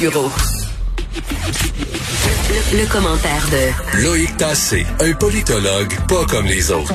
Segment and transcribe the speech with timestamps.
[0.00, 0.06] Le
[2.88, 6.94] commentaire de Loïc Tassé, un politologue pas comme les autres.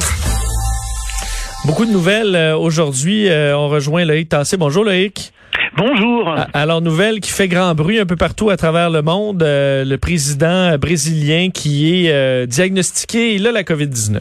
[1.66, 3.28] Beaucoup de nouvelles euh, aujourd'hui.
[3.28, 4.56] Euh, on rejoint Loïc Tassé.
[4.56, 5.33] Bonjour Loïc.
[5.76, 6.36] Bonjour.
[6.54, 9.42] Alors, nouvelle qui fait grand bruit un peu partout à travers le monde.
[9.42, 14.20] Euh, le président brésilien qui est euh, diagnostiqué, il a la COVID-19.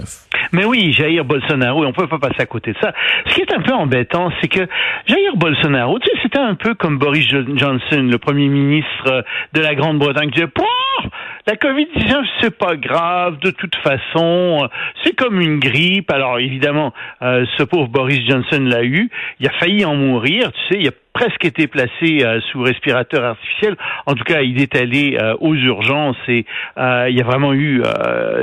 [0.53, 2.93] Mais oui, Jair Bolsonaro, et on peut pas passer à côté de ça.
[3.27, 4.61] Ce qui est un peu embêtant, c'est que
[5.07, 9.23] Jair Bolsonaro, tu sais, c'était un peu comme Boris Jo- Johnson, le premier ministre euh,
[9.55, 11.11] de la Grande-Bretagne, qui disait, Pouah,
[11.47, 14.69] la COVID-19, c'est pas grave, de toute façon,
[15.05, 16.11] c'est comme une grippe.
[16.11, 19.11] Alors, évidemment, euh, ce pauvre Boris Johnson l'a eu.
[19.41, 23.25] Il a failli en mourir, tu sais, il a presque été placé euh, sous respirateur
[23.25, 23.77] artificiel.
[24.07, 26.45] En tout cas, il est allé euh, aux urgences et
[26.79, 27.81] euh, il y a vraiment eu,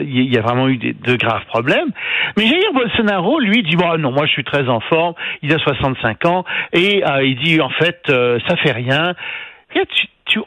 [0.02, 1.90] il y a vraiment eu des- de graves problèmes.
[2.38, 5.14] Mais Jair Bolsonaro, lui, dit bon, non, moi je suis très en forme.
[5.42, 8.00] Il a 65 ans et il dit en fait,
[8.48, 9.14] ça fait rien.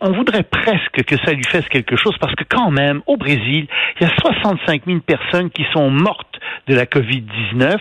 [0.00, 3.66] On voudrait presque que ça lui fasse quelque chose parce que quand même, au Brésil,
[4.00, 6.31] il y a 65 000 personnes qui sont mortes
[6.68, 7.76] de la Covid-19.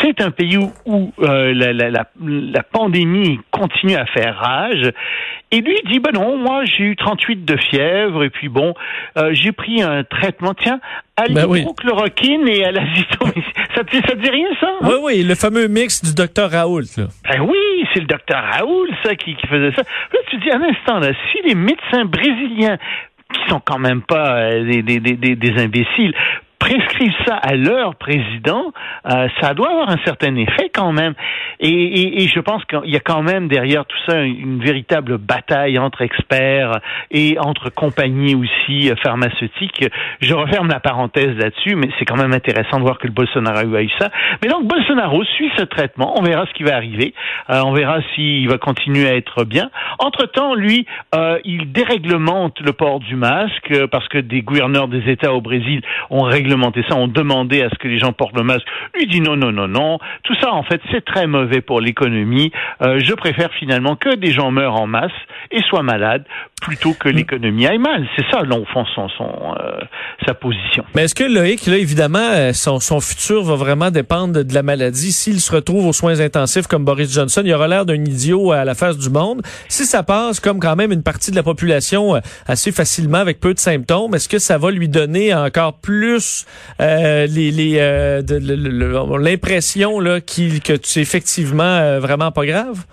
[0.00, 4.90] C'est un pays où, où, euh, la, la, la, la pandémie continue à faire rage.
[5.52, 8.74] Et lui il dit, ben non, moi j'ai eu 38 de fièvre et puis bon,
[9.16, 10.80] euh, j'ai pris un traitement, tiens,
[11.16, 11.60] à Ben oui.
[11.60, 13.42] l'hydrochloroquine et à l'azithromycine.
[13.74, 14.88] Ça te, ça te dit rien ça hein?
[14.88, 16.80] Oui, oui, le fameux mix du docteur Raoult.
[16.98, 17.04] Là.
[17.30, 19.82] Ben oui, c'est le docteur Raoul, ça, qui, qui faisait ça.
[19.82, 22.76] Là, tu dis un instant, là, si les médecins brésiliens,
[23.32, 26.14] qui sont quand même pas euh, des, des, des, des- des imbéciles,
[26.58, 28.72] prescrivent ça à leur président,
[29.10, 31.14] euh, ça doit avoir un certain effet quand même.
[31.60, 35.18] Et, et, et je pense qu'il y a quand même derrière tout ça une, véritable
[35.18, 39.84] bataille entre experts et entre compagnies aussi euh, pharmaceutiques.
[40.20, 43.74] Je referme la parenthèse là-dessus, mais c'est quand même intéressant de voir que le Bolsonaro
[43.74, 44.10] a eu ça.
[44.42, 46.18] Mais donc Bolsonaro suit ce traitement.
[46.18, 47.14] On verra ce qui va arriver.
[47.50, 49.70] Euh, on verra s'il va continuer à être bien.
[49.98, 55.10] Entre-temps, lui, euh, il déréglemente le port du masque euh, parce que des gouverneurs des
[55.10, 58.44] États au Brésil ont réglementé ça, ont demandé à ce que les gens portent le
[58.44, 58.66] masque.
[58.94, 59.98] Lui dit non, non, non, non.
[60.22, 62.52] Tout ça, en fait, c'est très mauvais pour l'économie.
[62.82, 65.12] Euh, je préfère finalement que des gens meurent en masse
[65.50, 66.24] et soient malades
[66.62, 68.06] plutôt que l'économie aille mal.
[68.16, 69.80] C'est ça, là, au fond, son, son, euh,
[70.26, 70.84] sa position.
[70.94, 74.62] Mais est-ce que Loïc, là, évidemment, euh, son, son futur va vraiment dépendre de, la
[74.62, 75.12] maladie?
[75.12, 78.64] S'il se retrouve aux soins intensifs comme Boris Johnson, il aura l'air d'un idiot à
[78.64, 79.42] la face du monde.
[79.68, 83.52] Si ça passe comme quand même une partie de la population assez facilement avec peu
[83.52, 86.35] de symptômes, est-ce que ça va lui donner encore plus
[89.18, 92.84] l'impression que c'est effectivement euh, vraiment pas grave?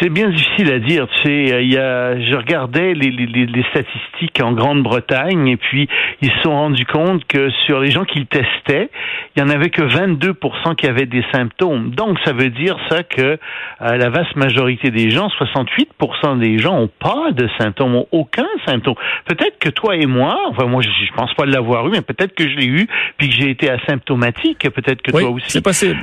[0.00, 1.06] C'est bien difficile à dire.
[1.08, 5.46] Tu sais, euh, il y a, je regardais les, les, les- les statistiques en Grande-Bretagne
[5.48, 5.88] et puis
[6.20, 8.90] ils se sont rendus compte que sur les gens qu'ils testaient,
[9.36, 11.90] il y en avait que 22% qui avaient des symptômes.
[11.90, 13.38] Donc ça veut dire ça que
[13.82, 18.46] euh, la vaste majorité des gens, 68% des gens ont pas de symptômes, ont aucun
[18.66, 18.94] symptôme.
[19.26, 22.34] Peut-être que toi et moi, enfin moi je, je pense pas l'avoir eu, mais peut-être
[22.34, 24.68] que je l'ai eu puis que j'ai été asymptomatique.
[24.70, 25.50] Peut-être que oui, toi aussi.
[25.50, 26.00] c'est possible.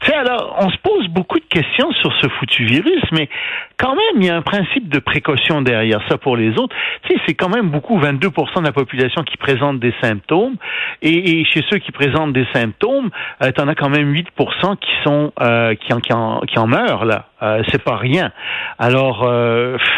[0.00, 3.28] Tu sais, alors, on se pose beaucoup de questions sur ce foutu virus, mais
[3.76, 6.74] quand même, il y a un principe de précaution derrière ça pour les autres.
[7.02, 10.56] Tu sais, c'est quand même beaucoup, 22% de la population qui présente des symptômes,
[11.02, 13.10] et, et chez ceux qui présentent des symptômes,
[13.42, 16.66] euh, t'en as quand même 8% qui sont euh, qui, en, qui, en, qui en
[16.66, 17.26] meurent là.
[17.42, 18.32] Euh, c'est pas rien.
[18.78, 19.88] Alors, euh, pff,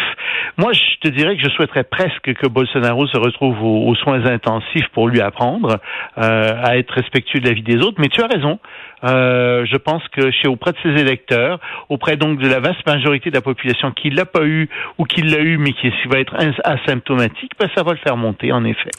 [0.57, 4.23] moi, je te dirais que je souhaiterais presque que Bolsonaro se retrouve aux, aux soins
[4.25, 5.79] intensifs pour lui apprendre
[6.17, 7.99] euh, à être respectueux de la vie des autres.
[7.99, 8.59] Mais tu as raison.
[9.05, 11.59] Euh, je pense que chez auprès de ses électeurs,
[11.89, 15.21] auprès donc de la vaste majorité de la population qui l'a pas eu ou qui
[15.23, 16.33] l'a eu mais qui va être
[16.63, 18.91] asymptomatique, ben ça va le faire monter en effet.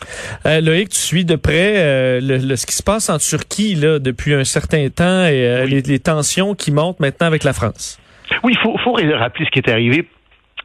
[0.46, 3.74] Euh, Loïc, tu suis de près euh, le, le- ce qui se passe en Turquie
[3.76, 5.70] là depuis un certain temps et euh, Oui.
[5.70, 7.98] les, les tensions qui montent maintenant avec la France.
[8.42, 10.06] Oui, il faut, faut rappeler ce qui est arrivé.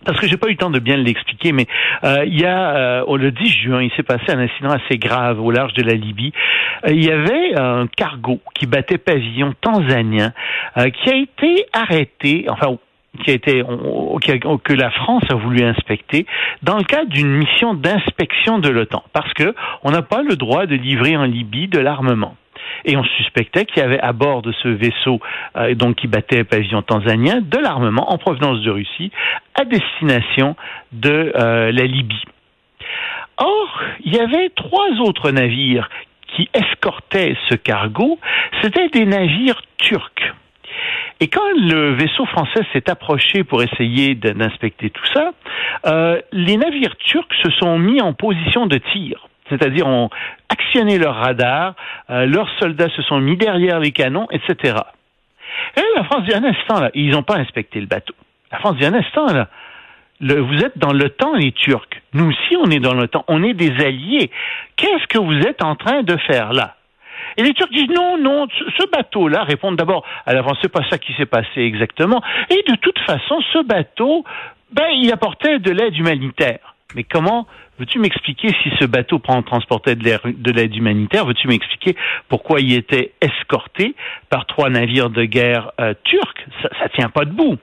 [0.05, 1.67] Parce que j'ai pas eu le temps de bien l'expliquer, mais
[2.03, 5.41] euh, il y a euh, le 10 juin, il s'est passé un incident assez grave
[5.41, 6.31] au large de la Libye.
[6.85, 10.31] Euh, il y avait un cargo qui battait pavillon tanzanien
[10.77, 12.77] euh, qui a été arrêté, enfin
[13.23, 13.63] qui a été
[14.63, 16.25] que la France a voulu inspecter
[16.61, 20.67] dans le cadre d'une mission d'inspection de l'OTAN, parce que on n'a pas le droit
[20.67, 22.35] de livrer en Libye de l'armement
[22.85, 25.19] et on suspectait qu'il y avait à bord de ce vaisseau
[25.57, 29.11] euh, donc qui battait pavillon tanzanien de l'armement en provenance de Russie
[29.55, 30.55] à destination
[30.91, 32.23] de euh, la Libye.
[33.37, 35.89] Or, il y avait trois autres navires
[36.35, 38.19] qui escortaient ce cargo,
[38.61, 40.33] c'était des navires turcs.
[41.21, 45.31] Et quand le vaisseau français s'est approché pour essayer d'inspecter tout ça,
[45.85, 50.09] euh, les navires turcs se sont mis en position de tir c'est-à-dire ont
[50.49, 51.75] actionné leur radar,
[52.09, 54.75] euh, leurs soldats se sont mis derrière les canons, etc.
[55.75, 58.13] Et la France dit un instant, là, ils n'ont pas inspecté le bateau.
[58.51, 59.47] La France dit un instant, là,
[60.21, 62.01] vous êtes dans l'OTAN, les Turcs.
[62.13, 63.23] Nous aussi, on est dans l'OTAN.
[63.27, 64.29] On est des alliés.
[64.75, 66.75] Qu'est-ce que vous êtes en train de faire là?
[67.37, 71.13] Et les Turcs disent non, non, ce bateau-là répondent d'abord, alors c'est pas ça qui
[71.13, 72.21] s'est passé exactement.
[72.49, 74.25] Et de toute façon, ce bateau,
[74.71, 76.75] ben, il apportait de l'aide humanitaire.
[76.95, 77.45] Mais comment
[77.77, 81.25] veux-tu m'expliquer si ce bateau transportait de l'aide humanitaire?
[81.25, 81.95] Veux-tu m'expliquer
[82.29, 83.95] pourquoi il était escorté
[84.29, 86.45] par trois navires de guerre euh, turcs?
[86.63, 87.57] Ça, ça tient pas debout.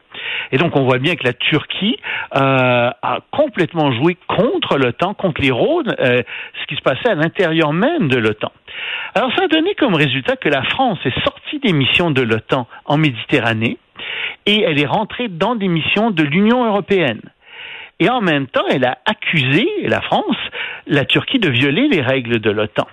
[0.53, 1.99] Et donc on voit bien que la Turquie
[2.37, 6.23] euh, a complètement joué contre l'OTAN, contre les Rhodes, euh,
[6.61, 8.53] ce qui se passait à l'intérieur même de l'OTAN.
[9.15, 12.69] Alors ça a donné comme résultat que la France est sortie des missions de l'OTAN
[12.85, 13.79] en Méditerranée
[14.47, 17.23] et elle est rentrée dans des missions de l'Union européenne.
[17.99, 20.37] Et en même temps, elle a accusé, la France,
[20.87, 22.87] la Turquie de violer les règles de l'OTAN.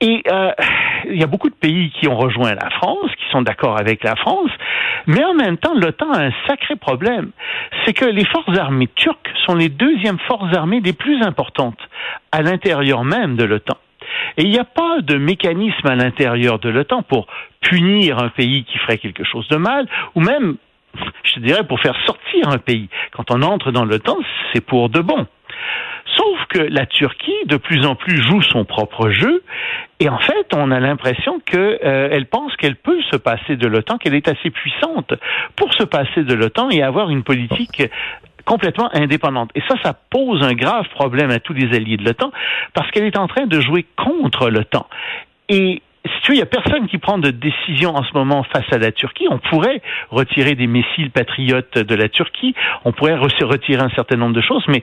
[0.00, 0.50] Et euh,
[1.08, 4.02] il y a beaucoup de pays qui ont rejoint la France, qui sont d'accord avec
[4.02, 4.50] la France,
[5.06, 7.30] mais en même temps, l'OTAN a un sacré problème.
[7.84, 11.78] C'est que les forces armées turques sont les deuxièmes forces armées les plus importantes
[12.32, 13.76] à l'intérieur même de l'OTAN.
[14.36, 17.26] Et il n'y a pas de mécanisme à l'intérieur de l'OTAN pour
[17.60, 20.56] punir un pays qui ferait quelque chose de mal, ou même,
[21.22, 22.88] je dirais, pour faire sortir un pays.
[23.12, 24.18] Quand on entre dans l'OTAN,
[24.52, 25.26] c'est pour de bon.
[26.16, 29.42] Sauf que la Turquie, de plus en plus, joue son propre jeu,
[30.00, 33.98] et en fait, on a l'impression qu'elle euh, pense qu'elle peut se passer de l'OTAN,
[33.98, 35.14] qu'elle est assez puissante
[35.56, 37.82] pour se passer de l'OTAN et avoir une politique
[38.44, 39.50] complètement indépendante.
[39.54, 42.30] Et ça, ça pose un grave problème à tous les alliés de l'OTAN
[42.74, 44.86] parce qu'elle est en train de jouer contre l'OTAN.
[45.48, 48.42] Et si tu veux, il n'y a personne qui prend de décision en ce moment
[48.44, 49.26] face à la Turquie.
[49.30, 49.80] On pourrait
[50.10, 52.54] retirer des missiles patriotes de la Turquie,
[52.84, 54.82] on pourrait retirer un certain nombre de choses, mais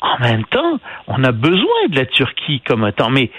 [0.00, 3.10] en même temps, on a besoin de la Turquie comme OTAN.
[3.10, 3.30] Mais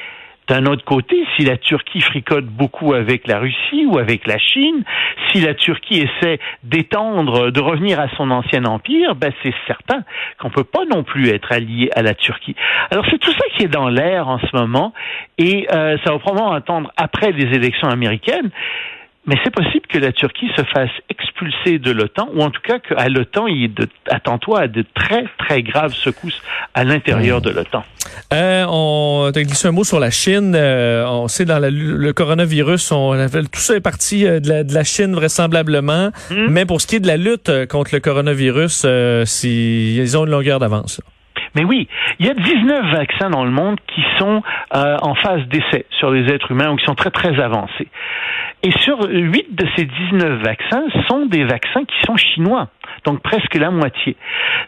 [0.47, 4.83] d'un autre côté, si la Turquie fricote beaucoup avec la Russie ou avec la Chine,
[5.31, 10.03] si la Turquie essaie d'étendre, de revenir à son ancien empire, ben c'est certain
[10.39, 12.55] qu'on peut pas non plus être allié à la Turquie.
[12.91, 14.93] Alors c'est tout ça qui est dans l'air en ce moment,
[15.37, 18.51] et euh, ça va probablement attendre après les élections américaines.
[19.27, 22.79] Mais c'est possible que la Turquie se fasse expulser de l'OTAN, ou en tout cas
[22.79, 23.71] qu'à l'OTAN, il
[24.09, 26.41] attends-toi à de très, très graves secousses
[26.73, 27.83] à l'intérieur de l'OTAN.
[28.33, 30.53] Euh, on t'a glissé un mot sur la Chine.
[30.55, 33.15] Euh, on sait dans le coronavirus, on
[33.51, 36.11] tout ça est parti euh, de la, de la Chine vraisemblablement.
[36.29, 36.47] Hmm.
[36.49, 40.25] Mais pour ce qui est de la lutte euh, contre le coronavirus, euh, ils ont
[40.25, 41.01] une longueur d'avance.
[41.55, 41.87] Mais oui,
[42.19, 44.43] il y a 19 vaccins dans le monde qui sont
[44.75, 47.87] euh, en phase d'essai sur les êtres humains ou qui sont très très avancés.
[48.65, 52.69] Et sur 8 de ces 19 vaccins sont des vaccins qui sont chinois,
[53.05, 54.17] donc presque la moitié.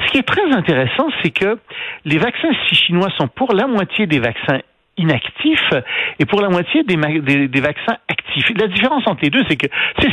[0.05, 1.57] Ce qui est très intéressant, c'est que
[2.05, 4.59] les vaccins si chinois sont pour la moitié des vaccins
[4.97, 5.73] inactifs
[6.19, 8.49] et pour la moitié des, des, vaccins actifs.
[8.59, 9.67] La différence entre les deux, c'est que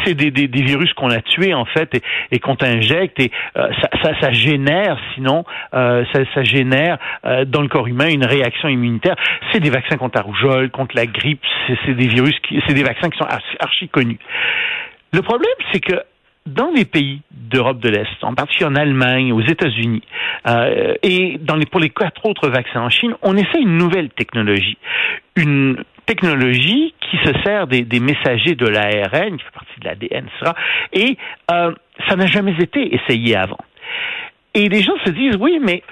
[0.05, 2.03] c'est des, des, virus qu'on a tués en fait et,
[2.33, 5.45] et qu'on t'injecte et euh, ça, ça, ça, génère sinon
[5.75, 9.17] euh, ça, ça, génère euh, dans le corps humain une réaction immunitaire.
[9.53, 12.35] C'est des vaccins contre la rougeole, contre la grippe, c'est des virus,
[12.67, 13.29] c'est des vaccins qui sont
[13.61, 14.19] archi connus.
[15.13, 15.95] Le problème, c'est que
[16.47, 20.03] dans les pays d'Europe de l'Est, en particulier en Allemagne, aux États-Unis,
[20.47, 24.11] euh, et dans les, pour les quatre autres vaccins en Chine, on essaie une nouvelle
[24.11, 24.77] technologie.
[25.37, 30.27] Une technologie qui se sert des, des messagers de l'ARN, qui fait partie de l'ADN,
[30.27, 30.53] etc.
[30.93, 31.17] Et
[31.51, 31.73] euh,
[32.09, 33.59] ça n'a jamais été essayé avant.
[34.53, 35.83] Et les gens se disent, oui, mais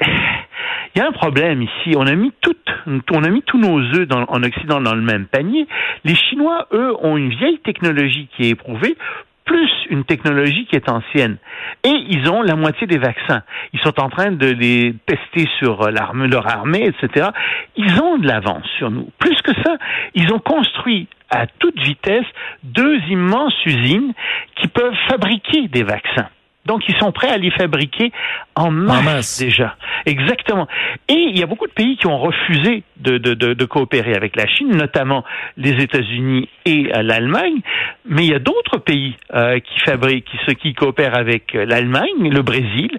[0.94, 1.94] il y a un problème ici.
[1.97, 2.68] On a mis toutes,
[3.11, 5.66] on a mis tous nos œufs dans, en Occident dans le même panier.
[6.04, 8.97] Les Chinois, eux, ont une vieille technologie qui est éprouvée
[9.44, 11.37] plus une technologie qui est ancienne.
[11.84, 13.42] Et ils ont la moitié des vaccins.
[13.72, 17.28] Ils sont en train de les tester sur l'armée, leur armée, etc.
[17.76, 19.11] Ils ont de l'avance sur nous.
[19.18, 19.76] Plus que ça,
[20.14, 22.26] ils ont construit à toute vitesse
[22.62, 24.12] deux immenses usines
[24.56, 26.28] qui peuvent fabriquer des vaccins.
[26.66, 28.12] Donc, ils sont prêts à les fabriquer
[28.54, 29.76] en masse, déjà.
[30.06, 30.66] Exactement.
[31.09, 34.76] Et il y a beaucoup de pays qui ont refusé de, coopérer avec la Chine,
[34.76, 35.25] notamment
[35.56, 37.61] les États-Unis et euh, l'Allemagne.
[38.04, 42.30] Mais il y a d'autres pays euh, qui fabriquent, qui, qui coopèrent avec euh, l'Allemagne,
[42.30, 42.90] le Brésil,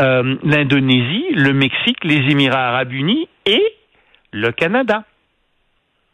[0.00, 3.62] l'Indonésie, le Mexique, les Émirats arabes unis et
[4.32, 5.04] le Canada.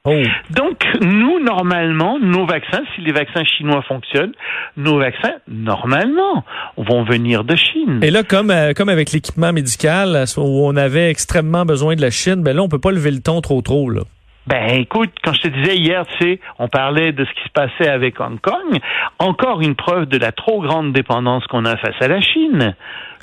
[0.07, 0.23] Oh.
[0.51, 4.35] Donc, nous, normalement, nos vaccins, si les vaccins chinois fonctionnent,
[4.77, 6.45] nos vaccins, normalement,
[6.77, 8.01] vont venir de Chine.
[8.03, 12.11] Et là, comme, euh, comme avec l'équipement médical, où on avait extrêmement besoin de la
[12.11, 14.03] Chine, ben là, on peut pas lever le ton trop trop, là.
[14.47, 17.53] Ben écoute, quand je te disais hier, tu sais, on parlait de ce qui se
[17.53, 18.79] passait avec Hong Kong,
[19.19, 22.75] encore une preuve de la trop grande dépendance qu'on a face à la Chine.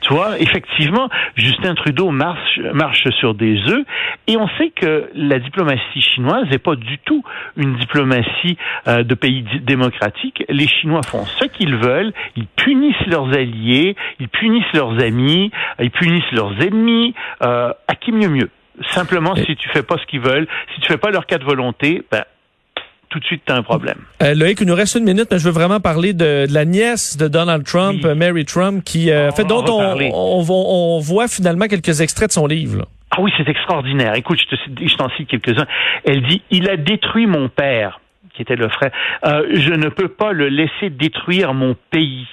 [0.01, 3.85] Tu vois, effectivement, Justin Trudeau marche, marche sur des œufs
[4.25, 7.23] et on sait que la diplomatie chinoise n'est pas du tout
[7.55, 10.43] une diplomatie euh, de pays démocratique.
[10.49, 15.91] Les Chinois font ce qu'ils veulent, ils punissent leurs alliés, ils punissent leurs amis, ils
[15.91, 17.13] punissent leurs ennemis,
[17.43, 18.49] euh, à qui mieux mieux?
[18.93, 21.43] Simplement, si tu fais pas ce qu'ils veulent, si tu fais pas leur cas de
[21.43, 22.23] volonté, ben,
[23.09, 23.97] tout de suite, tu as un problème.
[24.23, 27.17] Euh, Loïc, il nous reste une minute, mais je veux vraiment parler de, la nièce
[27.17, 31.99] de Donald Trump, Mary Trump, qui, euh, fait, dont on, on, on, voit finalement quelques
[31.99, 32.87] extraits de son livre.
[33.11, 34.15] Ah oui, c'est extraordinaire.
[34.15, 35.67] Écoute, je t'en cite quelques-uns.
[36.05, 37.99] Elle dit, il a détruit mon père,
[38.33, 38.91] qui était le frère.
[39.25, 42.25] Euh, je ne peux pas le laisser détruire mon pays.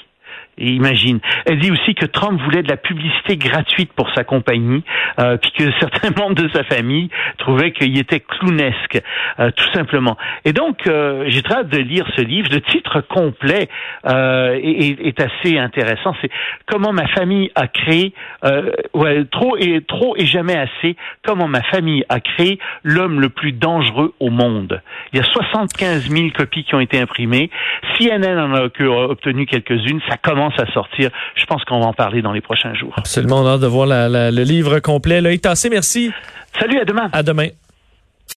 [0.60, 1.20] Imagine.
[1.46, 4.82] Elle dit aussi que Trump voulait de la publicité gratuite pour sa compagnie,
[5.20, 9.00] euh, puis que certains membres de sa famille trouvaient qu'il était clownesque,
[9.38, 10.16] euh, tout simplement.
[10.44, 12.48] Et donc, euh, j'ai très hâte de lire ce livre.
[12.50, 13.68] Le titre complet
[14.06, 16.14] euh, est, est, assez intéressant.
[16.20, 16.30] C'est
[16.66, 18.12] comment ma famille a créé,
[18.44, 20.96] euh, ouais, trop et trop et jamais assez.
[21.24, 24.80] Comment ma famille a créé l'homme le plus dangereux au monde.
[25.12, 27.50] Il y a 75 000 copies qui ont été imprimées.
[27.96, 30.00] CNN en a obtenu quelques-unes.
[30.08, 31.10] Ça commence à sortir.
[31.34, 32.94] Je pense qu'on va en parler dans les prochains jours.
[32.96, 35.20] Absolument, on a hâte de voir le livre complet.
[35.20, 36.12] Loïc Tassé, merci.
[36.58, 37.08] Salut, à demain.
[37.12, 37.48] À demain.